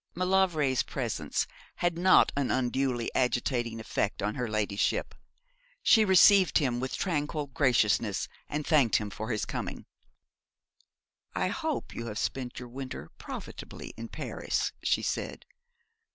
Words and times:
Maulevrier's 0.15 0.81
presence 0.81 1.45
had 1.75 1.95
not 1.95 2.31
an 2.35 2.49
unduly 2.49 3.13
agitating 3.13 3.79
effect 3.79 4.23
on 4.23 4.33
her 4.33 4.49
ladyship. 4.49 5.13
She 5.83 6.03
received 6.05 6.57
him 6.57 6.79
with 6.79 6.95
tranquil 6.97 7.45
graciousness, 7.45 8.27
and 8.49 8.65
thanked 8.65 8.95
him 8.95 9.11
for 9.11 9.29
his 9.29 9.45
coming. 9.45 9.85
'I 11.35 11.49
hope 11.49 11.93
you 11.93 12.07
have 12.07 12.17
spent 12.17 12.57
your 12.57 12.69
winter 12.69 13.11
profitably 13.19 13.93
in 13.95 14.07
Paris,' 14.07 14.71
she 14.81 15.03
said. 15.03 15.45